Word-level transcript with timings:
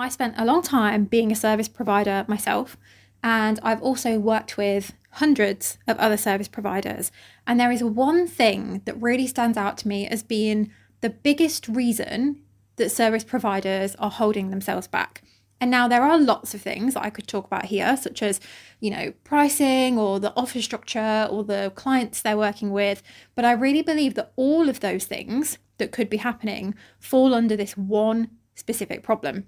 I 0.00 0.08
spent 0.08 0.34
a 0.38 0.44
long 0.44 0.62
time 0.62 1.04
being 1.04 1.30
a 1.30 1.36
service 1.36 1.68
provider 1.68 2.24
myself, 2.26 2.76
and 3.22 3.60
I've 3.62 3.82
also 3.82 4.18
worked 4.18 4.56
with 4.56 4.94
hundreds 5.12 5.76
of 5.86 5.98
other 5.98 6.16
service 6.16 6.48
providers. 6.48 7.12
And 7.46 7.60
there 7.60 7.70
is 7.70 7.84
one 7.84 8.26
thing 8.26 8.82
that 8.86 9.00
really 9.00 9.26
stands 9.26 9.58
out 9.58 9.76
to 9.78 9.88
me 9.88 10.06
as 10.06 10.22
being 10.22 10.72
the 11.02 11.10
biggest 11.10 11.68
reason 11.68 12.42
that 12.76 12.90
service 12.90 13.24
providers 13.24 13.94
are 13.96 14.10
holding 14.10 14.50
themselves 14.50 14.86
back. 14.86 15.22
And 15.60 15.70
now 15.70 15.86
there 15.86 16.02
are 16.02 16.18
lots 16.18 16.54
of 16.54 16.62
things 16.62 16.94
that 16.94 17.04
I 17.04 17.10
could 17.10 17.28
talk 17.28 17.44
about 17.44 17.66
here, 17.66 17.94
such 17.98 18.22
as, 18.22 18.40
you 18.80 18.90
know, 18.90 19.12
pricing 19.24 19.98
or 19.98 20.18
the 20.18 20.32
offer 20.34 20.62
structure 20.62 21.28
or 21.30 21.44
the 21.44 21.72
clients 21.74 22.22
they're 22.22 22.38
working 22.38 22.70
with. 22.70 23.02
But 23.34 23.44
I 23.44 23.52
really 23.52 23.82
believe 23.82 24.14
that 24.14 24.32
all 24.36 24.70
of 24.70 24.80
those 24.80 25.04
things 25.04 25.58
that 25.76 25.92
could 25.92 26.08
be 26.08 26.16
happening 26.16 26.74
fall 26.98 27.34
under 27.34 27.56
this 27.56 27.76
one 27.76 28.30
specific 28.54 29.02
problem. 29.02 29.46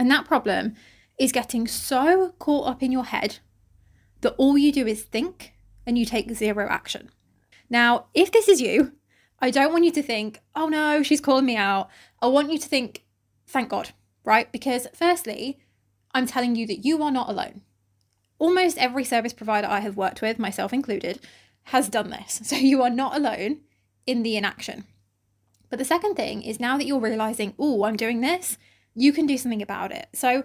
And 0.00 0.10
that 0.10 0.24
problem 0.24 0.76
is 1.18 1.30
getting 1.30 1.68
so 1.68 2.30
caught 2.38 2.66
up 2.66 2.82
in 2.82 2.90
your 2.90 3.04
head 3.04 3.38
that 4.22 4.34
all 4.38 4.56
you 4.56 4.72
do 4.72 4.86
is 4.86 5.02
think 5.02 5.52
and 5.86 5.98
you 5.98 6.06
take 6.06 6.32
zero 6.32 6.66
action. 6.70 7.10
Now, 7.68 8.06
if 8.14 8.32
this 8.32 8.48
is 8.48 8.62
you, 8.62 8.92
I 9.40 9.50
don't 9.50 9.72
want 9.72 9.84
you 9.84 9.92
to 9.92 10.02
think, 10.02 10.40
oh 10.56 10.68
no, 10.68 11.02
she's 11.02 11.20
calling 11.20 11.44
me 11.44 11.54
out. 11.54 11.90
I 12.22 12.28
want 12.28 12.50
you 12.50 12.58
to 12.58 12.66
think, 12.66 13.04
thank 13.46 13.68
God, 13.68 13.90
right? 14.24 14.50
Because 14.50 14.86
firstly, 14.94 15.58
I'm 16.14 16.26
telling 16.26 16.56
you 16.56 16.66
that 16.68 16.82
you 16.82 17.02
are 17.02 17.12
not 17.12 17.28
alone. 17.28 17.60
Almost 18.38 18.78
every 18.78 19.04
service 19.04 19.34
provider 19.34 19.68
I 19.68 19.80
have 19.80 19.98
worked 19.98 20.22
with, 20.22 20.38
myself 20.38 20.72
included, 20.72 21.20
has 21.64 21.90
done 21.90 22.08
this. 22.08 22.40
So 22.44 22.56
you 22.56 22.82
are 22.82 22.88
not 22.88 23.14
alone 23.14 23.60
in 24.06 24.22
the 24.22 24.38
inaction. 24.38 24.84
But 25.68 25.78
the 25.78 25.84
second 25.84 26.14
thing 26.14 26.42
is 26.42 26.58
now 26.58 26.78
that 26.78 26.86
you're 26.86 27.00
realizing, 27.00 27.52
oh, 27.58 27.84
I'm 27.84 27.98
doing 27.98 28.22
this, 28.22 28.56
you 28.94 29.12
can 29.12 29.26
do 29.26 29.38
something 29.38 29.62
about 29.62 29.92
it. 29.92 30.08
So 30.14 30.44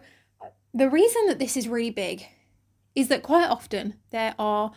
the 0.73 0.89
reason 0.89 1.27
that 1.27 1.39
this 1.39 1.55
is 1.57 1.67
really 1.67 1.91
big 1.91 2.25
is 2.95 3.07
that 3.09 3.23
quite 3.23 3.49
often 3.49 3.95
there 4.11 4.35
are 4.39 4.71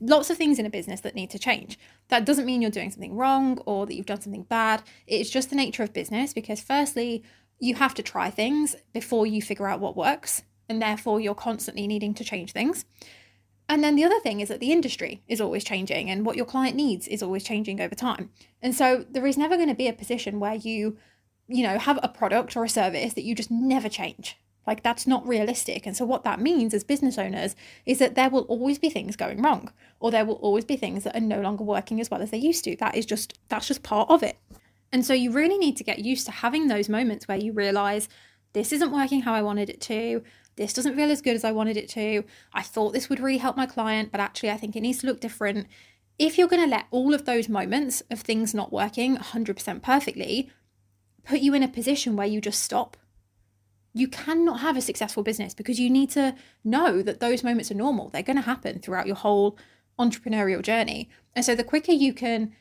lots 0.00 0.30
of 0.30 0.36
things 0.36 0.58
in 0.58 0.66
a 0.66 0.70
business 0.70 1.00
that 1.00 1.14
need 1.14 1.30
to 1.30 1.38
change. 1.38 1.78
That 2.08 2.24
doesn't 2.24 2.46
mean 2.46 2.62
you're 2.62 2.70
doing 2.70 2.90
something 2.90 3.16
wrong 3.16 3.58
or 3.66 3.86
that 3.86 3.94
you've 3.94 4.06
done 4.06 4.20
something 4.20 4.44
bad. 4.44 4.82
It's 5.06 5.30
just 5.30 5.50
the 5.50 5.56
nature 5.56 5.82
of 5.82 5.92
business 5.92 6.32
because, 6.32 6.60
firstly, 6.60 7.22
you 7.58 7.74
have 7.74 7.94
to 7.94 8.02
try 8.02 8.30
things 8.30 8.76
before 8.92 9.26
you 9.26 9.42
figure 9.42 9.66
out 9.66 9.80
what 9.80 9.96
works, 9.96 10.42
and 10.68 10.80
therefore 10.80 11.20
you're 11.20 11.34
constantly 11.34 11.86
needing 11.86 12.14
to 12.14 12.24
change 12.24 12.52
things. 12.52 12.84
And 13.68 13.84
then 13.84 13.96
the 13.96 14.04
other 14.04 14.20
thing 14.20 14.40
is 14.40 14.48
that 14.48 14.60
the 14.60 14.72
industry 14.72 15.22
is 15.28 15.40
always 15.40 15.64
changing 15.64 16.08
and 16.08 16.24
what 16.24 16.36
your 16.36 16.46
client 16.46 16.74
needs 16.74 17.06
is 17.06 17.22
always 17.22 17.44
changing 17.44 17.80
over 17.80 17.94
time. 17.94 18.30
And 18.62 18.74
so 18.74 19.04
there 19.10 19.26
is 19.26 19.36
never 19.36 19.56
going 19.56 19.68
to 19.68 19.74
be 19.74 19.88
a 19.88 19.92
position 19.92 20.40
where 20.40 20.54
you, 20.54 20.96
you 21.48 21.62
know, 21.62 21.78
have 21.78 21.98
a 22.02 22.08
product 22.08 22.56
or 22.56 22.64
a 22.64 22.68
service 22.68 23.14
that 23.14 23.24
you 23.24 23.34
just 23.34 23.50
never 23.50 23.88
change. 23.88 24.36
Like 24.66 24.82
that's 24.82 25.06
not 25.06 25.26
realistic. 25.26 25.86
And 25.86 25.96
so 25.96 26.04
what 26.04 26.24
that 26.24 26.40
means 26.40 26.74
as 26.74 26.84
business 26.84 27.16
owners 27.16 27.56
is 27.86 27.98
that 27.98 28.14
there 28.14 28.28
will 28.28 28.42
always 28.42 28.78
be 28.78 28.90
things 28.90 29.16
going 29.16 29.40
wrong 29.40 29.72
or 29.98 30.10
there 30.10 30.26
will 30.26 30.34
always 30.34 30.66
be 30.66 30.76
things 30.76 31.04
that 31.04 31.16
are 31.16 31.20
no 31.20 31.40
longer 31.40 31.64
working 31.64 32.00
as 32.00 32.10
well 32.10 32.20
as 32.20 32.30
they 32.30 32.38
used 32.38 32.64
to. 32.64 32.76
That 32.76 32.94
is 32.94 33.06
just 33.06 33.38
that's 33.48 33.66
just 33.66 33.82
part 33.82 34.10
of 34.10 34.22
it. 34.22 34.36
And 34.92 35.04
so 35.06 35.14
you 35.14 35.32
really 35.32 35.56
need 35.56 35.76
to 35.78 35.84
get 35.84 36.00
used 36.00 36.26
to 36.26 36.32
having 36.32 36.68
those 36.68 36.88
moments 36.88 37.26
where 37.26 37.38
you 37.38 37.52
realize 37.52 38.08
this 38.52 38.72
isn't 38.72 38.92
working 38.92 39.22
how 39.22 39.34
I 39.34 39.42
wanted 39.42 39.70
it 39.70 39.80
to 39.82 40.22
this 40.58 40.72
doesn't 40.72 40.96
feel 40.96 41.10
as 41.10 41.22
good 41.22 41.36
as 41.36 41.44
I 41.44 41.52
wanted 41.52 41.76
it 41.76 41.88
to. 41.90 42.24
I 42.52 42.62
thought 42.62 42.92
this 42.92 43.08
would 43.08 43.20
really 43.20 43.38
help 43.38 43.56
my 43.56 43.64
client, 43.64 44.10
but 44.10 44.20
actually, 44.20 44.50
I 44.50 44.56
think 44.56 44.74
it 44.74 44.80
needs 44.80 44.98
to 44.98 45.06
look 45.06 45.20
different. 45.20 45.68
If 46.18 46.36
you're 46.36 46.48
going 46.48 46.62
to 46.62 46.68
let 46.68 46.86
all 46.90 47.14
of 47.14 47.24
those 47.24 47.48
moments 47.48 48.02
of 48.10 48.20
things 48.20 48.52
not 48.52 48.72
working 48.72 49.16
100% 49.16 49.82
perfectly 49.82 50.50
put 51.24 51.40
you 51.40 51.54
in 51.54 51.62
a 51.62 51.68
position 51.68 52.16
where 52.16 52.26
you 52.26 52.40
just 52.40 52.62
stop, 52.62 52.96
you 53.94 54.08
cannot 54.08 54.60
have 54.60 54.76
a 54.76 54.82
successful 54.82 55.22
business 55.22 55.54
because 55.54 55.80
you 55.80 55.90
need 55.90 56.10
to 56.10 56.34
know 56.64 57.02
that 57.02 57.20
those 57.20 57.42
moments 57.42 57.70
are 57.70 57.74
normal. 57.74 58.08
They're 58.08 58.22
going 58.22 58.36
to 58.36 58.42
happen 58.42 58.80
throughout 58.80 59.06
your 59.06 59.16
whole 59.16 59.58
entrepreneurial 59.98 60.62
journey. 60.62 61.08
And 61.34 61.44
so, 61.44 61.54
the 61.54 61.64
quicker 61.64 61.92
you 61.92 62.12
can 62.12 62.52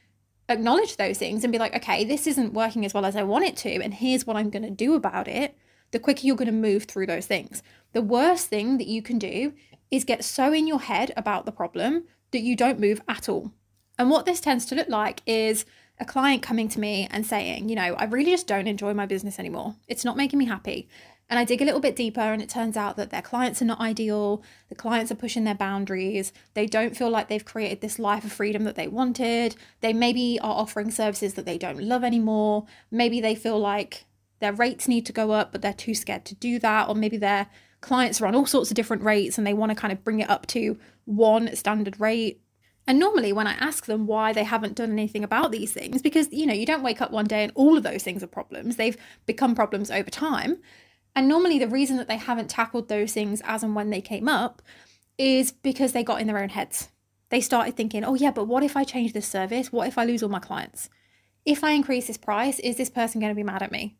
acknowledge 0.50 0.98
those 0.98 1.18
things 1.18 1.44
and 1.44 1.52
be 1.52 1.60
like, 1.60 1.76
okay, 1.76 2.04
this 2.04 2.26
isn't 2.26 2.54
working 2.54 2.86
as 2.86 2.94
well 2.94 3.06
as 3.06 3.16
I 3.16 3.24
want 3.24 3.46
it 3.46 3.58
to, 3.58 3.82
and 3.82 3.94
here's 3.94 4.26
what 4.26 4.38
I'm 4.38 4.50
going 4.50 4.64
to 4.64 4.70
do 4.70 4.94
about 4.94 5.28
it, 5.28 5.58
the 5.92 6.00
quicker 6.00 6.26
you're 6.26 6.36
going 6.36 6.48
to 6.48 6.52
move 6.52 6.86
through 6.86 7.08
those 7.08 7.26
things. 7.26 7.62
The 7.94 8.02
worst 8.02 8.48
thing 8.48 8.78
that 8.78 8.88
you 8.88 9.02
can 9.02 9.20
do 9.20 9.54
is 9.92 10.04
get 10.04 10.24
so 10.24 10.54
in 10.54 10.68
your 10.68 10.82
head 10.82 11.12
about 11.16 11.46
the 11.46 11.52
problem 11.52 12.06
that 12.32 12.42
you 12.42 12.56
don't 12.56 12.80
move 12.80 13.02
at 13.08 13.30
all. 13.30 13.52
And 13.98 14.10
what 14.10 14.26
this 14.26 14.42
tends 14.42 14.66
to 14.68 14.76
look 14.76 14.90
like 14.90 15.22
is 15.26 15.66
a 16.00 16.06
client 16.06 16.44
coming 16.44 16.70
to 16.70 16.80
me 16.80 17.08
and 17.12 17.26
saying, 17.26 17.70
you 17.70 17.76
know, 17.76 17.96
I 17.96 18.06
really 18.06 18.32
just 18.32 18.48
don't 18.48 18.68
enjoy 18.68 18.94
my 18.94 19.06
business 19.06 19.40
anymore. 19.40 19.76
It's 19.88 20.06
not 20.06 20.18
making 20.18 20.40
me 20.40 20.46
happy. 20.46 20.88
And 21.30 21.38
I 21.38 21.44
dig 21.44 21.62
a 21.62 21.66
little 21.66 21.82
bit 21.82 21.98
deeper, 21.98 22.22
and 22.22 22.42
it 22.42 22.48
turns 22.48 22.78
out 22.78 22.96
that 22.96 23.10
their 23.10 23.22
clients 23.22 23.62
are 23.62 23.66
not 23.66 23.82
ideal. 23.82 24.42
The 24.70 24.76
clients 24.76 25.12
are 25.12 25.16
pushing 25.16 25.44
their 25.44 25.56
boundaries. 25.56 26.32
They 26.54 26.66
don't 26.66 26.96
feel 26.96 27.10
like 27.10 27.28
they've 27.28 27.44
created 27.44 27.82
this 27.82 28.00
life 28.00 28.24
of 28.24 28.32
freedom 28.32 28.64
that 28.64 28.76
they 28.76 28.88
wanted. 28.88 29.58
They 29.82 29.92
maybe 29.92 30.40
are 30.42 30.56
offering 30.56 30.90
services 30.90 31.34
that 31.34 31.46
they 31.46 31.58
don't 31.58 31.82
love 31.82 32.06
anymore. 32.06 32.66
Maybe 32.92 33.20
they 33.20 33.36
feel 33.36 33.60
like 33.60 34.06
their 34.40 34.54
rates 34.54 34.88
need 34.88 35.06
to 35.08 35.12
go 35.12 35.32
up, 35.32 35.52
but 35.52 35.62
they're 35.62 35.74
too 35.74 35.96
scared 35.96 36.24
to 36.26 36.36
do 36.36 36.60
that. 36.60 36.88
Or 36.88 36.96
maybe 36.96 37.18
their 37.18 37.48
clients 37.82 38.22
are 38.22 38.28
on 38.28 38.36
all 38.36 38.46
sorts 38.46 38.72
of 38.72 38.76
different 38.76 39.04
rates 39.04 39.38
and 39.38 39.46
they 39.46 39.54
want 39.54 39.72
to 39.72 39.76
kind 39.76 39.92
of 39.92 40.06
bring 40.06 40.22
it 40.22 40.30
up 40.30 40.48
to 40.48 40.80
one 41.04 41.54
standard 41.56 42.00
rate. 42.00 42.42
And 42.88 43.00
normally, 43.00 43.34
when 43.34 43.48
I 43.48 43.54
ask 43.54 43.86
them 43.86 44.08
why 44.08 44.32
they 44.32 44.46
haven't 44.46 44.76
done 44.76 44.92
anything 44.92 45.24
about 45.24 45.52
these 45.52 45.74
things, 45.74 46.02
because 46.02 46.32
you 46.32 46.46
know, 46.46 46.54
you 46.54 46.66
don't 46.66 46.84
wake 46.84 47.02
up 47.02 47.12
one 47.12 47.26
day 47.26 47.44
and 47.44 47.52
all 47.56 47.78
of 47.78 47.84
those 47.84 48.04
things 48.04 48.24
are 48.24 48.28
problems, 48.28 48.78
they've 48.78 48.98
become 49.26 49.56
problems 49.56 49.92
over 49.92 50.10
time. 50.10 50.58
And 51.16 51.28
normally, 51.28 51.60
the 51.60 51.68
reason 51.68 51.98
that 51.98 52.08
they 52.08 52.18
haven't 52.18 52.50
tackled 52.50 52.88
those 52.88 53.12
things 53.12 53.42
as 53.44 53.64
and 53.64 53.76
when 53.76 53.90
they 53.90 54.02
came 54.02 54.30
up 54.30 54.62
is 55.18 55.52
because 55.52 55.92
they 55.92 56.04
got 56.04 56.22
in 56.22 56.28
their 56.28 56.40
own 56.40 56.50
heads. 56.50 56.90
They 57.30 57.42
started 57.42 57.76
thinking, 57.76 58.06
oh, 58.06 58.16
yeah, 58.16 58.32
but 58.32 58.46
what 58.46 58.64
if 58.64 58.78
I 58.78 58.84
change 58.84 59.14
this 59.14 59.28
service? 59.28 59.72
What 59.72 59.88
if 59.88 59.98
I 59.98 60.06
lose 60.06 60.24
all 60.24 60.30
my 60.30 60.40
clients? 60.40 60.90
If 61.44 61.64
I 61.64 61.72
increase 61.72 62.08
this 62.08 62.18
price, 62.18 62.60
is 62.60 62.78
this 62.78 62.90
person 62.90 63.20
going 63.20 63.32
to 63.32 63.36
be 63.36 63.44
mad 63.44 63.64
at 63.64 63.72
me? 63.72 63.98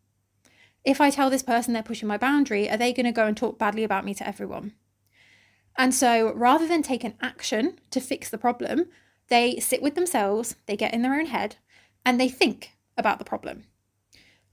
if 0.88 1.02
I 1.02 1.10
tell 1.10 1.30
this 1.30 1.44
person 1.44 1.74
they're 1.74 1.84
pushing 1.84 2.08
my 2.08 2.18
boundary, 2.18 2.70
are 2.70 2.78
they 2.78 2.94
going 2.94 3.06
to 3.06 3.12
go 3.12 3.26
and 3.26 3.36
talk 3.36 3.60
badly 3.60 3.84
about 3.84 4.06
me 4.06 4.14
to 4.14 4.26
everyone? 4.26 4.72
And 5.78 5.94
so 5.94 6.34
rather 6.34 6.68
than 6.68 6.82
take 6.82 7.04
an 7.04 7.14
action 7.22 7.80
to 7.92 8.00
fix 8.00 8.30
the 8.30 8.38
problem, 8.38 8.86
they 9.30 9.60
sit 9.60 9.82
with 9.82 9.96
themselves, 9.96 10.56
they 10.66 10.76
get 10.76 10.94
in 10.94 11.02
their 11.02 11.20
own 11.20 11.28
head, 11.28 11.58
and 12.06 12.20
they 12.20 12.30
think 12.30 12.78
about 12.98 13.20
the 13.20 13.26
problem. 13.26 13.66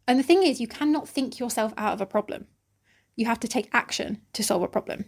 And 0.06 0.18
the 0.18 0.24
thing 0.24 0.42
is, 0.42 0.60
you 0.60 0.68
cannot 0.68 1.08
think 1.08 1.38
yourself 1.38 1.72
out 1.76 1.94
of 1.94 2.00
a 2.00 2.06
problem. 2.06 2.46
You 3.16 3.26
have 3.26 3.40
to 3.40 3.48
take 3.48 3.70
action 3.72 4.20
to 4.34 4.42
solve 4.42 4.62
a 4.62 4.68
problem. 4.68 5.06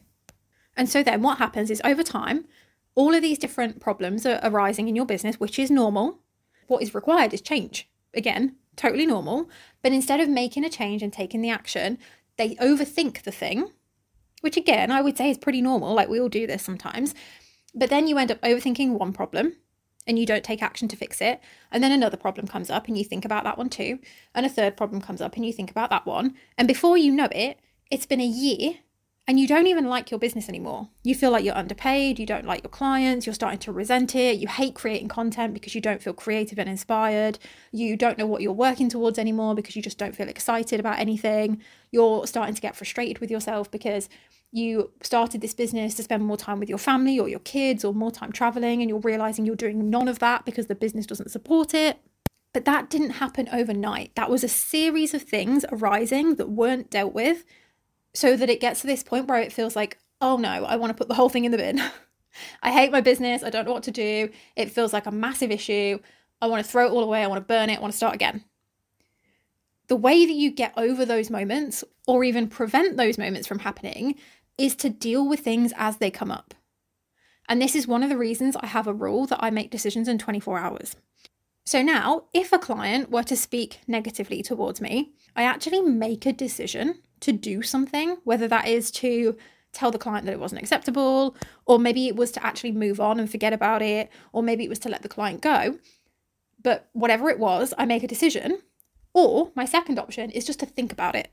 And 0.77 0.89
so 0.89 1.03
then 1.03 1.23
what 1.23 1.39
happens 1.39 1.71
is 1.71 1.83
over 1.85 2.03
time, 2.03 2.47
all 2.95 3.15
of 3.15 3.21
these 3.21 3.39
different 3.39 3.81
problems 3.81 4.25
are 4.25 4.41
arising 4.43 4.89
in 4.89 4.97
your 4.97 5.05
business, 5.05 5.39
which 5.39 5.59
is 5.59 5.71
normal. 5.71 6.21
What 6.67 6.83
is 6.83 6.95
required 6.95 7.35
is 7.35 7.43
change. 7.43 7.89
Again, 8.15 8.57
totally 8.75 9.07
normal. 9.07 9.51
But 9.83 9.93
instead 9.93 10.21
of 10.21 10.29
making 10.29 10.65
a 10.65 10.71
change 10.71 11.03
and 11.03 11.13
taking 11.13 11.43
the 11.43 11.51
action, 11.51 11.99
they 12.39 12.55
overthink 12.57 13.23
the 13.23 13.33
thing, 13.33 13.71
which 14.41 14.57
again, 14.57 14.91
I 14.91 15.01
would 15.01 15.17
say 15.17 15.31
is 15.31 15.39
pretty 15.39 15.61
normal. 15.61 15.95
Like 15.95 16.09
we 16.09 16.21
all 16.21 16.29
do 16.29 16.47
this 16.47 16.63
sometimes. 16.63 17.15
But 17.75 17.91
then 17.91 18.07
you 18.07 18.19
end 18.19 18.31
up 18.31 18.41
overthinking 18.41 18.93
one 18.93 19.13
problem 19.13 19.55
and 20.07 20.19
you 20.19 20.27
don't 20.27 20.45
take 20.45 20.63
action 20.63 20.89
to 20.89 20.97
fix 20.97 21.21
it. 21.21 21.41
And 21.71 21.83
then 21.83 21.93
another 21.93 22.17
problem 22.17 22.47
comes 22.47 22.71
up 22.71 22.87
and 22.87 22.97
you 22.97 23.05
think 23.05 23.25
about 23.25 23.45
that 23.45 23.59
one 23.59 23.69
too. 23.69 23.99
And 24.35 24.47
a 24.47 24.49
third 24.49 24.77
problem 24.77 25.01
comes 25.01 25.21
up 25.21 25.37
and 25.37 25.45
you 25.45 25.53
think 25.53 25.71
about 25.71 25.91
that 25.91 26.07
one. 26.07 26.35
And 26.57 26.69
before 26.69 26.97
you 26.97 27.13
know 27.13 27.29
it, 27.33 27.59
it's 27.91 28.07
been 28.07 28.21
a 28.21 28.27
year 28.27 28.77
and 29.29 29.41
you 29.41 29.49
don't 29.49 29.67
even 29.67 29.87
like 29.87 30.11
your 30.13 30.21
business 30.21 30.49
anymore. 30.49 30.89
You 31.03 31.15
feel 31.15 31.33
like 31.33 31.45
you're 31.45 31.57
underpaid, 31.57 32.21
you 32.21 32.27
don't 32.27 32.47
like 32.47 32.63
your 32.63 32.71
clients, 32.71 33.27
you're 33.27 33.35
starting 33.35 33.59
to 33.61 33.73
resent 33.73 34.15
it, 34.15 34.39
you 34.39 34.47
hate 34.47 34.77
creating 34.77 35.09
content 35.09 35.53
because 35.53 35.75
you 35.75 35.81
don't 35.81 36.01
feel 36.01 36.13
creative 36.13 36.61
and 36.61 36.69
inspired, 36.69 37.41
you 37.73 37.97
don't 37.97 38.19
know 38.19 38.27
what 38.27 38.41
you're 38.41 38.53
working 38.53 38.89
towards 38.89 39.19
anymore 39.19 39.57
because 39.57 39.75
you 39.75 39.83
just 39.83 39.99
don't 39.99 40.15
feel 40.15 40.29
excited 40.29 40.79
about 40.79 41.01
anything. 41.01 41.61
You're 41.91 42.27
starting 42.29 42.55
to 42.55 42.63
get 42.63 42.77
frustrated 42.77 43.19
with 43.19 43.31
yourself 43.31 43.69
because 43.69 44.09
you 44.57 44.91
started 45.03 45.43
this 45.43 45.53
business 45.53 45.95
to 45.95 46.03
spend 46.03 46.25
more 46.25 46.39
time 46.39 46.59
with 46.59 46.69
your 46.69 46.79
family 46.79 47.21
or 47.21 47.29
your 47.29 47.41
kids 47.41 47.85
or 47.85 47.93
more 47.93 48.11
time 48.11 48.33
traveling 48.33 48.81
and 48.81 48.89
you're 48.89 48.99
realizing 49.01 49.45
you're 49.45 49.55
doing 49.55 49.91
none 49.91 50.09
of 50.09 50.19
that 50.21 50.47
because 50.47 50.67
the 50.67 50.75
business 50.75 51.05
doesn't 51.05 51.31
support 51.31 51.75
it. 51.75 51.99
But 52.55 52.65
that 52.65 52.89
didn't 52.89 53.11
happen 53.11 53.51
overnight. 53.53 54.15
That 54.15 54.31
was 54.31 54.43
a 54.43 54.49
series 54.49 55.13
of 55.13 55.23
things 55.23 55.67
arising 55.71 56.37
that 56.37 56.49
weren't 56.49 56.91
dealt 56.91 57.13
with 57.13 57.45
so 58.15 58.35
that 58.35 58.49
it 58.49 58.63
gets 58.63 58.81
to 58.81 58.87
this 58.87 59.03
point 59.03 59.29
where 59.29 59.41
it 59.41 59.53
feels 59.53 59.77
like, 59.77 59.99
oh 60.23 60.39
no, 60.39 60.65
I 60.65 60.77
want 60.77 60.89
to 60.91 60.95
put 60.95 61.09
the 61.09 61.15
whole 61.15 61.29
thing 61.29 61.45
in 61.45 61.53
the 61.53 61.59
bin. 61.59 61.83
I 62.63 62.73
hate 62.73 62.93
my 62.93 63.03
business. 63.03 63.43
I 63.43 63.51
don't 63.51 63.67
know 63.67 63.75
what 63.75 63.83
to 63.83 63.91
do. 63.91 64.31
It 64.57 64.71
feels 64.71 64.95
like 64.95 65.05
a 65.05 65.13
massive 65.13 65.51
issue. 65.51 65.99
I 66.41 66.47
want 66.47 66.65
to 66.65 66.71
throw 66.71 66.87
it 66.87 66.93
all 66.93 67.05
away. 67.05 67.23
I 67.23 67.27
want 67.27 67.43
to 67.43 67.47
burn 67.47 67.69
it. 67.69 67.77
I 67.77 67.81
want 67.81 67.93
to 67.93 67.97
start 67.97 68.15
again. 68.15 68.43
The 69.89 69.97
way 69.97 70.25
that 70.25 70.33
you 70.33 70.51
get 70.51 70.73
over 70.79 71.05
those 71.05 71.29
moments 71.29 71.85
or 72.07 72.25
even 72.25 72.49
prevent 72.49 72.97
those 72.97 73.19
moments 73.19 73.47
from 73.47 73.59
happening 73.59 74.17
is 74.59 74.75
to 74.77 74.91
deal 74.91 75.27
with 75.29 75.41
things 75.41 75.73
as 75.77 75.99
they 75.99 76.11
come 76.11 76.31
up. 76.31 76.55
And 77.49 77.61
this 77.63 77.75
is 77.75 77.87
one 77.87 78.03
of 78.03 78.09
the 78.09 78.17
reasons 78.17 78.57
I 78.57 78.67
have 78.67 78.87
a 78.87 78.95
rule 78.95 79.27
that 79.27 79.43
I 79.43 79.51
make 79.51 79.71
decisions 79.71 80.09
in 80.09 80.19
24 80.19 80.59
hours. 80.59 80.97
So 81.65 81.83
now, 81.83 82.25
if 82.33 82.53
a 82.53 82.59
client 82.59 83.11
were 83.11 83.25
to 83.25 83.37
speak 83.37 83.81
negatively 83.87 84.43
towards 84.43 84.81
me, 84.81 85.13
I 85.35 85.43
actually 85.43 85.81
make 85.81 86.25
a 86.25 86.33
decision 86.33 87.03
to 87.21 87.33
do 87.33 87.63
something, 87.63 88.19
whether 88.25 88.47
that 88.49 88.69
is 88.69 88.91
to 88.93 89.37
tell 89.73 89.91
the 89.91 89.99
client 89.99 90.25
that 90.27 90.33
it 90.33 90.41
wasn't 90.41 90.63
acceptable, 90.63 91.37
or 91.67 91.79
maybe 91.79 92.07
it 92.07 92.17
was 92.17 92.31
to 92.33 92.45
actually 92.45 92.73
move 92.73 93.01
on 93.01 93.19
and 93.21 93.31
forget 93.31 93.53
about 93.53 93.83
it, 93.83 94.11
or 94.33 94.43
maybe 94.43 94.65
it 94.65 94.69
was 94.69 94.79
to 94.81 94.89
let 94.89 95.03
the 95.03 95.09
client 95.09 95.43
go. 95.43 95.79
But 96.63 96.89
whatever 96.93 97.29
it 97.31 97.39
was, 97.39 97.75
I 97.77 97.85
make 97.85 98.03
a 98.03 98.09
decision. 98.09 98.59
Or 99.13 99.51
my 99.55 99.65
second 99.65 99.99
option 99.99 100.31
is 100.31 100.45
just 100.45 100.61
to 100.61 100.67
think 100.67 100.93
about 100.93 101.15
it, 101.15 101.31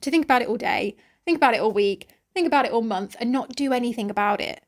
to 0.00 0.10
think 0.10 0.24
about 0.24 0.42
it 0.42 0.48
all 0.48 0.56
day, 0.56 0.96
think 1.24 1.36
about 1.36 1.54
it 1.54 1.60
all 1.60 1.72
week, 1.72 2.08
think 2.34 2.46
about 2.46 2.64
it 2.64 2.72
all 2.72 2.82
month, 2.82 3.16
and 3.20 3.30
not 3.30 3.56
do 3.56 3.72
anything 3.72 4.10
about 4.10 4.40
it. 4.40 4.62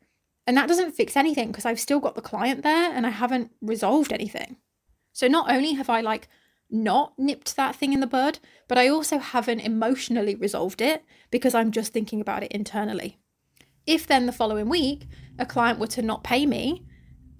And 0.46 0.56
that 0.56 0.68
doesn't 0.68 0.92
fix 0.92 1.16
anything 1.16 1.48
because 1.48 1.64
I've 1.64 1.80
still 1.80 2.00
got 2.00 2.14
the 2.14 2.20
client 2.20 2.62
there 2.62 2.92
and 2.92 3.06
I 3.06 3.10
haven't 3.10 3.50
resolved 3.62 4.12
anything. 4.12 4.56
So 5.12 5.26
not 5.26 5.50
only 5.50 5.72
have 5.72 5.88
I 5.88 6.00
like 6.00 6.28
not 6.70 7.18
nipped 7.18 7.56
that 7.56 7.76
thing 7.76 7.92
in 7.92 8.00
the 8.00 8.06
bud, 8.06 8.40
but 8.68 8.76
I 8.76 8.88
also 8.88 9.18
haven't 9.18 9.60
emotionally 9.60 10.34
resolved 10.34 10.80
it 10.82 11.04
because 11.30 11.54
I'm 11.54 11.70
just 11.70 11.92
thinking 11.92 12.20
about 12.20 12.42
it 12.42 12.52
internally. 12.52 13.18
If 13.86 14.06
then 14.06 14.26
the 14.26 14.32
following 14.32 14.68
week 14.68 15.06
a 15.38 15.46
client 15.46 15.78
were 15.78 15.86
to 15.88 16.02
not 16.02 16.24
pay 16.24 16.46
me 16.46 16.84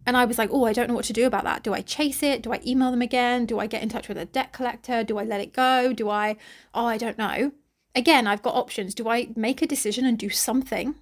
and 0.07 0.17
I 0.17 0.25
was 0.25 0.39
like, 0.39 0.51
oh, 0.53 0.65
I 0.65 0.73
don't 0.73 0.89
know 0.89 0.95
what 0.95 1.07
to 1.07 1.15
do 1.15 1.27
about 1.27 1.45
that. 1.45 1.63
Do 1.63 1.73
I 1.73 1.81
chase 1.81 2.23
it? 2.23 2.43
Do 2.43 2.53
I 2.53 2.61
email 2.67 2.91
them 2.91 3.03
again? 3.03 3.47
Do 3.47 3.59
I 3.59 3.67
get 3.67 3.83
in 3.83 3.89
touch 3.89 4.09
with 4.09 4.19
a 4.19 4.27
debt 4.27 4.53
collector? 4.53 5.03
Do 5.03 5.19
I 5.19 5.25
let 5.25 5.41
it 5.41 5.53
go? 5.53 5.93
Do 5.93 6.11
I, 6.11 6.37
oh, 6.75 6.87
I 6.87 6.99
don't 6.99 7.19
know. 7.19 7.53
Again, 7.95 8.27
I've 8.27 8.43
got 8.43 8.55
options. 8.55 8.95
Do 8.95 9.09
I 9.09 9.29
make 9.37 9.63
a 9.63 9.67
decision 9.67 10.05
and 10.05 10.19
do 10.19 10.29
something 10.29 10.97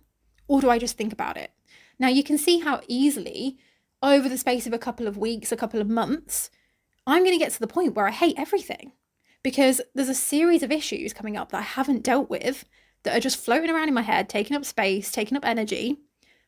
or 0.47 0.61
do 0.61 0.71
I 0.71 0.79
just 0.79 0.97
think 0.97 1.13
about 1.13 1.37
it? 1.37 1.51
Now, 1.99 2.09
you 2.09 2.23
can 2.23 2.39
see 2.39 2.61
how 2.61 2.81
easily 2.89 3.59
over 4.03 4.29
the 4.29 4.39
space 4.39 4.67
of 4.67 4.73
a 4.73 4.79
couple 4.79 5.07
of 5.07 5.17
weeks, 5.17 5.53
a 5.53 5.57
couple 5.57 5.81
of 5.81 5.89
months, 5.89 6.51
I'm 7.07 7.23
going 7.23 7.33
to 7.33 7.43
get 7.43 7.53
to 7.53 7.61
the 7.61 7.67
point 7.67 7.95
where 7.95 8.07
I 8.07 8.11
hate 8.11 8.39
everything 8.39 8.93
because 9.43 9.81
there's 9.95 10.09
a 10.09 10.15
series 10.15 10.63
of 10.63 10.71
issues 10.71 11.13
coming 11.13 11.37
up 11.37 11.51
that 11.51 11.59
I 11.59 11.63
haven't 11.63 12.03
dealt 12.03 12.29
with 12.29 12.65
that 13.03 13.17
are 13.17 13.21
just 13.21 13.37
floating 13.37 13.71
around 13.71 13.89
in 13.89 13.95
my 13.95 14.03
head, 14.03 14.29
taking 14.29 14.57
up 14.57 14.65
space, 14.65 15.11
taking 15.11 15.37
up 15.37 15.45
energy, 15.45 15.99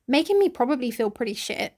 making 0.07 0.39
me 0.39 0.49
probably 0.49 0.91
feel 0.91 1.11
pretty 1.11 1.35
shit. 1.35 1.75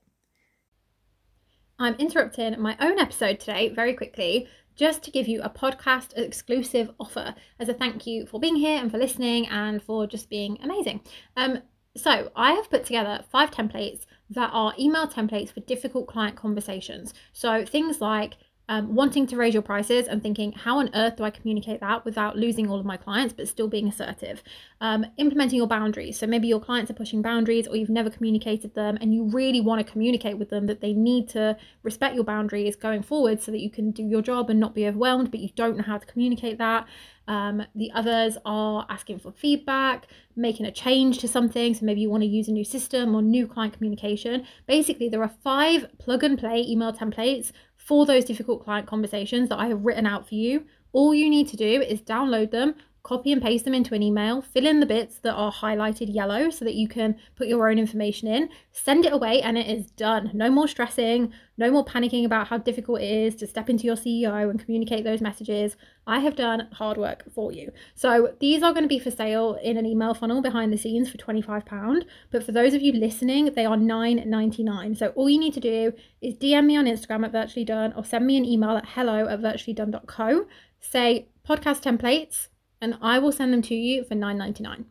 I'm 1.78 1.94
interrupting 1.94 2.60
my 2.60 2.76
own 2.80 2.98
episode 2.98 3.40
today 3.40 3.68
very 3.68 3.94
quickly 3.94 4.48
just 4.76 5.02
to 5.02 5.10
give 5.10 5.26
you 5.26 5.42
a 5.42 5.50
podcast 5.50 6.16
exclusive 6.16 6.90
offer 7.00 7.34
as 7.58 7.68
a 7.68 7.74
thank 7.74 8.06
you 8.06 8.26
for 8.26 8.38
being 8.38 8.56
here 8.56 8.78
and 8.78 8.90
for 8.90 8.98
listening 8.98 9.48
and 9.48 9.82
for 9.82 10.06
just 10.06 10.30
being 10.30 10.58
amazing. 10.62 11.00
Um, 11.36 11.62
so, 11.96 12.30
I 12.36 12.52
have 12.52 12.68
put 12.68 12.84
together 12.84 13.24
five 13.32 13.50
templates 13.50 14.04
that 14.28 14.50
are 14.52 14.74
email 14.78 15.06
templates 15.06 15.50
for 15.52 15.60
difficult 15.60 16.06
client 16.06 16.36
conversations. 16.36 17.14
So, 17.32 17.64
things 17.64 18.00
like 18.02 18.34
um, 18.68 18.94
wanting 18.94 19.26
to 19.28 19.36
raise 19.36 19.54
your 19.54 19.62
prices 19.62 20.08
and 20.08 20.22
thinking, 20.22 20.52
how 20.52 20.78
on 20.78 20.90
earth 20.94 21.16
do 21.16 21.24
I 21.24 21.30
communicate 21.30 21.80
that 21.80 22.04
without 22.04 22.36
losing 22.36 22.68
all 22.68 22.80
of 22.80 22.86
my 22.86 22.96
clients, 22.96 23.32
but 23.32 23.48
still 23.48 23.68
being 23.68 23.88
assertive? 23.88 24.42
Um, 24.80 25.06
implementing 25.16 25.58
your 25.58 25.68
boundaries. 25.68 26.18
So 26.18 26.26
maybe 26.26 26.48
your 26.48 26.60
clients 26.60 26.90
are 26.90 26.94
pushing 26.94 27.22
boundaries 27.22 27.68
or 27.68 27.76
you've 27.76 27.88
never 27.88 28.10
communicated 28.10 28.74
them 28.74 28.98
and 29.00 29.14
you 29.14 29.24
really 29.24 29.60
want 29.60 29.84
to 29.84 29.90
communicate 29.90 30.38
with 30.38 30.50
them 30.50 30.66
that 30.66 30.80
they 30.80 30.92
need 30.92 31.28
to 31.30 31.56
respect 31.82 32.14
your 32.14 32.24
boundaries 32.24 32.76
going 32.76 33.02
forward 33.02 33.40
so 33.42 33.52
that 33.52 33.60
you 33.60 33.70
can 33.70 33.92
do 33.92 34.02
your 34.02 34.22
job 34.22 34.50
and 34.50 34.58
not 34.58 34.74
be 34.74 34.86
overwhelmed, 34.86 35.30
but 35.30 35.40
you 35.40 35.50
don't 35.54 35.76
know 35.76 35.84
how 35.84 35.98
to 35.98 36.06
communicate 36.06 36.58
that. 36.58 36.86
Um, 37.28 37.64
the 37.74 37.90
others 37.92 38.38
are 38.44 38.86
asking 38.88 39.18
for 39.18 39.32
feedback, 39.32 40.06
making 40.36 40.66
a 40.66 40.70
change 40.70 41.18
to 41.18 41.28
something. 41.28 41.74
So 41.74 41.84
maybe 41.84 42.00
you 42.00 42.10
want 42.10 42.22
to 42.22 42.28
use 42.28 42.48
a 42.48 42.52
new 42.52 42.64
system 42.64 43.14
or 43.14 43.22
new 43.22 43.46
client 43.46 43.74
communication. 43.74 44.46
Basically, 44.66 45.08
there 45.08 45.22
are 45.22 45.32
five 45.42 45.86
plug 45.98 46.22
and 46.22 46.38
play 46.38 46.60
email 46.60 46.92
templates 46.92 47.52
for 47.86 48.04
those 48.04 48.24
difficult 48.24 48.64
client 48.64 48.88
conversations 48.88 49.48
that 49.48 49.60
I 49.60 49.68
have 49.68 49.84
written 49.84 50.06
out 50.06 50.28
for 50.28 50.34
you. 50.34 50.64
All 50.92 51.14
you 51.14 51.30
need 51.30 51.46
to 51.48 51.56
do 51.56 51.80
is 51.80 52.00
download 52.00 52.50
them, 52.50 52.74
copy 53.06 53.30
and 53.30 53.40
paste 53.40 53.64
them 53.64 53.72
into 53.72 53.94
an 53.94 54.02
email, 54.02 54.42
fill 54.42 54.66
in 54.66 54.80
the 54.80 54.86
bits 54.86 55.20
that 55.20 55.32
are 55.32 55.52
highlighted 55.52 56.12
yellow 56.12 56.50
so 56.50 56.64
that 56.64 56.74
you 56.74 56.88
can 56.88 57.14
put 57.36 57.46
your 57.46 57.70
own 57.70 57.78
information 57.78 58.26
in, 58.26 58.48
send 58.72 59.06
it 59.06 59.12
away, 59.12 59.40
and 59.40 59.56
it 59.56 59.68
is 59.68 59.86
done. 59.92 60.28
No 60.34 60.50
more 60.50 60.66
stressing, 60.66 61.32
no 61.56 61.70
more 61.70 61.84
panicking 61.84 62.24
about 62.26 62.48
how 62.48 62.58
difficult 62.58 63.00
it 63.00 63.08
is 63.08 63.36
to 63.36 63.46
step 63.46 63.70
into 63.70 63.84
your 63.84 63.94
CEO 63.94 64.50
and 64.50 64.58
communicate 64.58 65.04
those 65.04 65.20
messages. 65.20 65.76
I 66.04 66.18
have 66.18 66.34
done 66.34 66.66
hard 66.72 66.98
work 66.98 67.22
for 67.32 67.52
you. 67.52 67.70
So 67.94 68.34
these 68.40 68.64
are 68.64 68.72
going 68.72 68.82
to 68.82 68.88
be 68.88 68.98
for 68.98 69.12
sale 69.12 69.56
in 69.62 69.76
an 69.76 69.86
email 69.86 70.12
funnel 70.12 70.42
behind 70.42 70.72
the 70.72 70.76
scenes 70.76 71.08
for 71.08 71.16
£25. 71.16 72.02
But 72.32 72.42
for 72.42 72.50
those 72.50 72.74
of 72.74 72.82
you 72.82 72.92
listening, 72.92 73.52
they 73.54 73.66
are 73.66 73.76
$9.99. 73.76 74.98
So 74.98 75.08
all 75.10 75.30
you 75.30 75.38
need 75.38 75.54
to 75.54 75.60
do 75.60 75.92
is 76.20 76.34
DM 76.34 76.66
me 76.66 76.76
on 76.76 76.86
Instagram 76.86 77.24
at 77.24 77.30
virtually 77.30 77.64
done 77.64 77.92
or 77.96 78.04
send 78.04 78.26
me 78.26 78.36
an 78.36 78.44
email 78.44 78.76
at 78.76 78.84
hello 78.84 79.28
at 79.28 79.40
virtuallydone.co. 79.40 80.46
Say 80.80 81.28
podcast 81.48 81.82
templates 81.82 82.48
and 82.80 82.98
I 83.00 83.18
will 83.18 83.32
send 83.32 83.52
them 83.52 83.62
to 83.62 83.74
you 83.74 84.04
for 84.04 84.14
$9.99. 84.14 84.84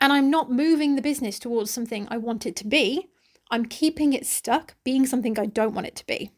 And 0.00 0.12
I'm 0.12 0.30
not 0.30 0.50
moving 0.50 0.96
the 0.96 1.02
business 1.02 1.38
towards 1.38 1.70
something 1.70 2.08
I 2.10 2.16
want 2.16 2.46
it 2.46 2.56
to 2.56 2.66
be. 2.66 3.08
I'm 3.50 3.66
keeping 3.66 4.12
it 4.12 4.26
stuck 4.26 4.74
being 4.84 5.06
something 5.06 5.38
I 5.38 5.46
don't 5.46 5.74
want 5.74 5.86
it 5.86 5.96
to 5.96 6.06
be. 6.06 6.30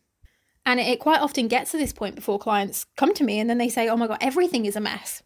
And 0.65 0.81
it 0.81 1.01
quite 1.01 1.21
often 1.21 1.49
gets 1.49 1.73
to 1.73 1.77
this 1.77 1.93
point 1.93 2.15
before 2.15 2.39
clients 2.39 2.87
come 2.97 3.15
to 3.15 3.25
me 3.25 3.39
and 3.39 3.51
then 3.51 3.59
they 3.59 3.69
say, 3.69 3.89
oh 3.89 3.97
my 3.97 4.07
God, 4.07 4.19
everything 4.21 4.65
is 4.65 4.77
a 4.77 4.81
mess. 4.81 5.23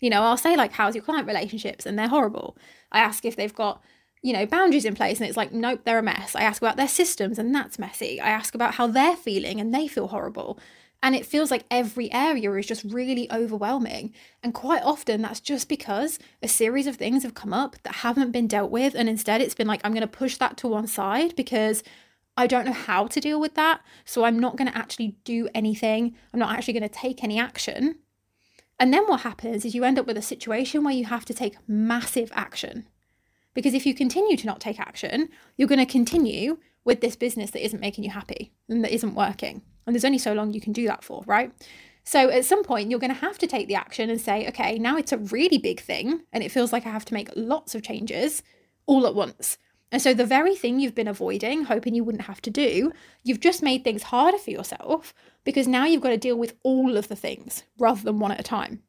You 0.00 0.10
know, 0.10 0.22
I'll 0.22 0.36
say, 0.36 0.56
like, 0.56 0.72
how's 0.72 0.94
your 0.94 1.04
client 1.04 1.26
relationships? 1.26 1.86
And 1.86 1.98
they're 1.98 2.08
horrible. 2.08 2.58
I 2.92 3.00
ask 3.00 3.24
if 3.24 3.36
they've 3.36 3.54
got, 3.54 3.82
you 4.22 4.32
know, 4.32 4.44
boundaries 4.44 4.84
in 4.84 4.94
place 4.94 5.18
and 5.18 5.28
it's 5.28 5.36
like, 5.36 5.52
nope, 5.52 5.80
they're 5.84 5.98
a 5.98 6.02
mess. 6.02 6.34
I 6.36 6.42
ask 6.42 6.60
about 6.60 6.76
their 6.76 6.88
systems 6.88 7.38
and 7.38 7.54
that's 7.54 7.78
messy. 7.78 8.20
I 8.20 8.28
ask 8.28 8.54
about 8.54 8.74
how 8.74 8.86
they're 8.86 9.16
feeling 9.16 9.60
and 9.60 9.74
they 9.74 9.88
feel 9.88 10.08
horrible. 10.08 10.58
And 11.04 11.14
it 11.14 11.26
feels 11.26 11.50
like 11.50 11.66
every 11.70 12.10
area 12.14 12.50
is 12.54 12.66
just 12.66 12.82
really 12.82 13.30
overwhelming. 13.30 14.14
And 14.42 14.54
quite 14.54 14.82
often 14.82 15.20
that's 15.20 15.38
just 15.38 15.68
because 15.68 16.18
a 16.42 16.48
series 16.48 16.86
of 16.86 16.96
things 16.96 17.24
have 17.24 17.34
come 17.34 17.52
up 17.52 17.76
that 17.82 17.96
haven't 17.96 18.32
been 18.32 18.46
dealt 18.46 18.70
with. 18.70 18.94
And 18.94 19.06
instead 19.06 19.42
it's 19.42 19.54
been 19.54 19.66
like, 19.66 19.82
I'm 19.84 19.92
going 19.92 20.00
to 20.00 20.06
push 20.06 20.38
that 20.38 20.56
to 20.56 20.68
one 20.68 20.86
side 20.86 21.36
because 21.36 21.82
I 22.38 22.46
don't 22.46 22.64
know 22.64 22.72
how 22.72 23.06
to 23.06 23.20
deal 23.20 23.38
with 23.38 23.54
that. 23.54 23.82
So 24.06 24.24
I'm 24.24 24.38
not 24.38 24.56
going 24.56 24.72
to 24.72 24.76
actually 24.76 25.18
do 25.24 25.46
anything. 25.54 26.16
I'm 26.32 26.40
not 26.40 26.56
actually 26.56 26.72
going 26.72 26.88
to 26.88 26.88
take 26.88 27.22
any 27.22 27.38
action. 27.38 27.96
And 28.80 28.90
then 28.90 29.04
what 29.04 29.20
happens 29.20 29.66
is 29.66 29.74
you 29.74 29.84
end 29.84 29.98
up 29.98 30.06
with 30.06 30.16
a 30.16 30.22
situation 30.22 30.84
where 30.84 30.94
you 30.94 31.04
have 31.04 31.26
to 31.26 31.34
take 31.34 31.56
massive 31.68 32.32
action. 32.34 32.88
Because 33.52 33.74
if 33.74 33.84
you 33.84 33.94
continue 33.94 34.38
to 34.38 34.46
not 34.46 34.58
take 34.58 34.80
action, 34.80 35.28
you're 35.58 35.68
going 35.68 35.84
to 35.84 35.92
continue 35.92 36.60
with 36.82 37.02
this 37.02 37.14
business 37.14 37.50
that 37.50 37.62
isn't 37.62 37.80
making 37.80 38.04
you 38.04 38.10
happy 38.10 38.52
and 38.70 38.82
that 38.82 38.94
isn't 38.94 39.14
working. 39.14 39.60
And 39.86 39.94
there's 39.94 40.04
only 40.04 40.18
so 40.18 40.32
long 40.32 40.52
you 40.52 40.60
can 40.60 40.72
do 40.72 40.86
that 40.86 41.04
for, 41.04 41.22
right? 41.26 41.52
So 42.04 42.28
at 42.28 42.44
some 42.44 42.62
point, 42.62 42.90
you're 42.90 43.00
going 43.00 43.14
to 43.14 43.20
have 43.20 43.38
to 43.38 43.46
take 43.46 43.66
the 43.66 43.74
action 43.74 44.10
and 44.10 44.20
say, 44.20 44.46
okay, 44.48 44.78
now 44.78 44.96
it's 44.96 45.12
a 45.12 45.18
really 45.18 45.58
big 45.58 45.80
thing. 45.80 46.22
And 46.32 46.44
it 46.44 46.52
feels 46.52 46.72
like 46.72 46.86
I 46.86 46.90
have 46.90 47.06
to 47.06 47.14
make 47.14 47.30
lots 47.34 47.74
of 47.74 47.82
changes 47.82 48.42
all 48.86 49.06
at 49.06 49.14
once. 49.14 49.56
And 49.90 50.02
so 50.02 50.12
the 50.12 50.26
very 50.26 50.56
thing 50.56 50.80
you've 50.80 50.94
been 50.94 51.08
avoiding, 51.08 51.64
hoping 51.64 51.94
you 51.94 52.04
wouldn't 52.04 52.24
have 52.24 52.42
to 52.42 52.50
do, 52.50 52.92
you've 53.22 53.40
just 53.40 53.62
made 53.62 53.84
things 53.84 54.04
harder 54.04 54.38
for 54.38 54.50
yourself 54.50 55.14
because 55.44 55.68
now 55.68 55.84
you've 55.84 56.02
got 56.02 56.10
to 56.10 56.16
deal 56.16 56.36
with 56.36 56.56
all 56.62 56.96
of 56.96 57.08
the 57.08 57.16
things 57.16 57.62
rather 57.78 58.02
than 58.02 58.18
one 58.18 58.32
at 58.32 58.40
a 58.40 58.42
time. 58.42 58.82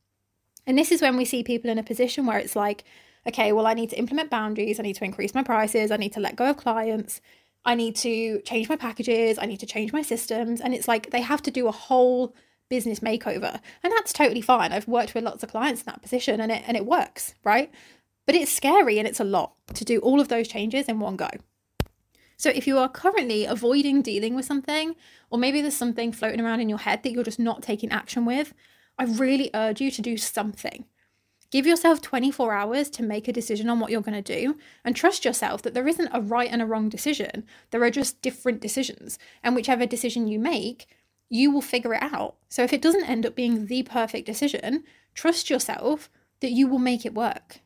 And 0.65 0.77
this 0.77 0.91
is 0.91 1.01
when 1.01 1.15
we 1.15 1.25
see 1.25 1.43
people 1.43 1.69
in 1.69 1.77
a 1.77 1.83
position 1.83 2.25
where 2.25 2.39
it's 2.39 2.55
like, 2.55 2.83
okay, 3.27 3.51
well, 3.51 3.67
I 3.67 3.73
need 3.73 3.91
to 3.91 3.97
implement 3.99 4.29
boundaries, 4.29 4.79
I 4.79 4.83
need 4.83 4.95
to 4.95 5.05
increase 5.05 5.35
my 5.35 5.43
prices, 5.43 5.91
I 5.91 5.97
need 5.97 6.13
to 6.13 6.19
let 6.19 6.35
go 6.35 6.49
of 6.49 6.57
clients, 6.57 7.21
I 7.65 7.75
need 7.75 7.95
to 7.97 8.41
change 8.41 8.69
my 8.69 8.75
packages, 8.75 9.37
I 9.39 9.45
need 9.45 9.59
to 9.61 9.65
change 9.65 9.91
my 9.91 10.01
systems. 10.01 10.61
And 10.61 10.73
it's 10.73 10.87
like 10.87 11.11
they 11.11 11.21
have 11.21 11.41
to 11.43 11.51
do 11.51 11.67
a 11.67 11.71
whole 11.71 12.35
business 12.69 12.99
makeover. 12.99 13.59
And 13.83 13.93
that's 13.93 14.13
totally 14.13 14.41
fine. 14.41 14.71
I've 14.71 14.87
worked 14.87 15.13
with 15.13 15.23
lots 15.23 15.43
of 15.43 15.49
clients 15.49 15.81
in 15.81 15.85
that 15.87 16.01
position 16.01 16.39
and 16.39 16.51
it 16.51 16.63
and 16.67 16.77
it 16.77 16.85
works, 16.85 17.35
right? 17.43 17.71
But 18.25 18.35
it's 18.35 18.51
scary 18.51 18.97
and 18.99 19.07
it's 19.07 19.19
a 19.19 19.23
lot 19.23 19.53
to 19.73 19.85
do 19.85 19.99
all 19.99 20.19
of 20.19 20.27
those 20.27 20.47
changes 20.47 20.87
in 20.87 20.99
one 20.99 21.15
go. 21.15 21.29
So 22.37 22.49
if 22.49 22.67
you 22.67 22.77
are 22.77 22.89
currently 22.89 23.45
avoiding 23.45 24.01
dealing 24.01 24.35
with 24.35 24.45
something, 24.45 24.95
or 25.29 25.39
maybe 25.39 25.61
there's 25.61 25.75
something 25.75 26.11
floating 26.11 26.41
around 26.41 26.59
in 26.59 26.69
your 26.69 26.79
head 26.79 27.03
that 27.03 27.11
you're 27.11 27.23
just 27.23 27.39
not 27.39 27.63
taking 27.63 27.91
action 27.91 28.25
with, 28.25 28.53
I 28.97 29.05
really 29.05 29.49
urge 29.53 29.79
you 29.79 29.91
to 29.91 30.01
do 30.01 30.17
something. 30.17 30.85
Give 31.55 31.65
yourself 31.65 32.01
24 32.01 32.51
hours 32.51 32.89
to 32.89 33.01
make 33.01 33.29
a 33.29 33.31
decision 33.31 33.69
on 33.69 33.79
what 33.79 33.89
you're 33.89 34.01
going 34.01 34.21
to 34.21 34.35
do 34.35 34.57
and 34.83 34.93
trust 34.93 35.23
yourself 35.23 35.61
that 35.61 35.73
there 35.73 35.87
isn't 35.87 36.09
a 36.11 36.19
right 36.19 36.51
and 36.51 36.61
a 36.61 36.65
wrong 36.65 36.89
decision. 36.89 37.45
There 37.71 37.81
are 37.81 37.89
just 37.89 38.21
different 38.21 38.59
decisions. 38.59 39.17
And 39.41 39.55
whichever 39.55 39.85
decision 39.85 40.27
you 40.27 40.37
make, 40.37 40.87
you 41.29 41.49
will 41.51 41.61
figure 41.61 41.93
it 41.93 42.03
out. 42.03 42.35
So 42.49 42.63
if 42.63 42.73
it 42.73 42.81
doesn't 42.81 43.09
end 43.09 43.25
up 43.25 43.37
being 43.37 43.67
the 43.67 43.83
perfect 43.83 44.25
decision, 44.25 44.83
trust 45.13 45.49
yourself 45.49 46.09
that 46.41 46.51
you 46.51 46.67
will 46.67 46.77
make 46.77 47.05
it 47.05 47.15
work. 47.15 47.61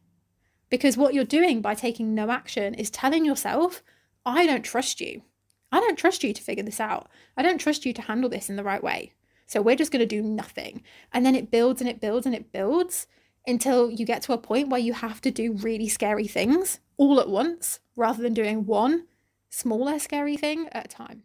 Because 0.69 0.96
what 0.96 1.15
you're 1.15 1.24
doing 1.24 1.60
by 1.60 1.74
taking 1.74 2.13
no 2.13 2.29
action 2.29 2.75
is 2.75 2.91
telling 2.91 3.25
yourself, 3.25 3.81
I 4.24 4.46
don't 4.46 4.62
trust 4.62 5.01
you. 5.01 5.24
I 5.72 5.79
don't 5.79 5.98
trust 5.98 6.24
you 6.24 6.31
to 6.31 6.43
figure 6.43 6.63
this 6.63 6.79
out. 6.79 7.10
I 7.36 7.41
don't 7.41 7.58
trust 7.58 7.88
you 7.88 7.93
to 7.93 8.03
handle 8.03 8.29
this 8.29 8.51
in 8.51 8.55
the 8.55 8.63
right 8.63 8.84
way. 8.84 9.13
So 9.48 9.63
we're 9.63 9.75
just 9.75 9.91
going 9.91 10.01
to 10.01 10.05
do 10.05 10.22
nothing. 10.22 10.84
And 11.12 11.25
then 11.25 11.34
it 11.34 11.50
builds 11.50 11.81
and 11.81 11.89
it 11.89 12.00
builds 12.00 12.27
and 12.27 12.36
it 12.36 12.51
builds 12.51 13.08
until 13.50 13.91
you 13.91 14.06
get 14.06 14.22
to 14.24 14.34
a 14.34 14.38
point 14.38 14.70
where 14.70 14.79
you 14.79 14.94
have 14.94 15.20
to 15.22 15.32
do 15.32 15.53
really 15.53 15.89
scary 15.89 16.27
things 16.27 16.79
all 16.98 17.20
at 17.20 17.29
once 17.29 17.79
rather 17.96 18.22
than 18.22 18.34
doing 18.34 18.65
one 18.65 19.06
smaller 19.50 20.00
scary 20.00 20.38
thing 20.38 20.70
at 20.72 20.86
a 20.86 20.88
time. 20.88 21.24